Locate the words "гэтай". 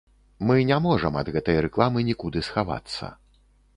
1.35-1.61